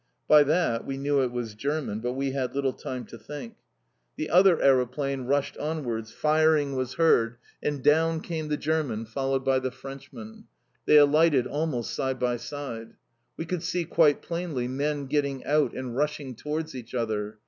[0.27, 3.53] By that we knew it was German, but we had little time to think.
[4.15, 9.59] The other aeroplane rushed onwards; firing was heard, and down came the German, followed by
[9.59, 10.45] the Frenchman.
[10.87, 12.95] They alighted almost side by side.
[13.37, 17.37] We could see quite plainly men getting out and rushing towards each other.